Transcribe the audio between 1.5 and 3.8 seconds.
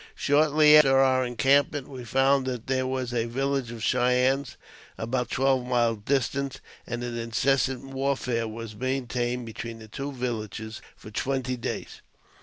ment we found there was a village